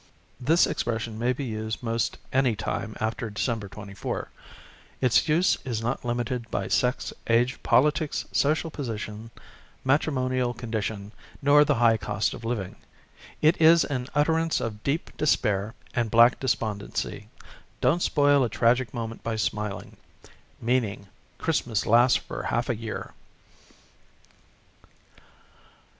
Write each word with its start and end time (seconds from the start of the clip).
This 0.39 0.65
ex 0.65 0.81
pression 0.81 1.19
may 1.19 1.31
be 1.31 1.43
used 1.45 1.83
most 1.83 2.17
any 2.33 2.55
time 2.55 2.97
after 2.99 3.29
Decem 3.29 3.59
ber 3.59 3.67
24. 3.67 4.31
Its 4.99 5.29
use 5.29 5.59
is 5.63 5.79
not 5.83 6.03
limited 6.03 6.49
by 6.49 6.69
sex, 6.69 7.13
age, 7.27 7.61
poH 7.61 7.93
tics, 7.93 8.25
social 8.31 8.71
position, 8.71 9.29
matrimonial 9.83 10.55
condition, 10.55 11.11
nor 11.39 11.63
the 11.63 11.75
high 11.75 11.97
cost 11.97 12.33
of 12.33 12.43
living. 12.43 12.77
It 13.43 13.61
is 13.61 13.85
an 13.85 14.07
utterance 14.15 14.59
of 14.59 14.81
deep 14.81 15.15
dispair 15.17 15.75
and 15.93 16.09
black 16.09 16.39
despondency. 16.39 17.29
Don't 17.79 18.01
spoil 18.01 18.43
a 18.43 18.49
tragic 18.49 18.95
moment 18.95 19.21
by 19.21 19.35
smiling. 19.35 19.97
Meaning: 20.59 21.09
"Christmas 21.37 21.85
lasts 21.85 22.17
for 22.17 22.41
half 22.41 22.69
a 22.69 22.75
year." 22.75 23.13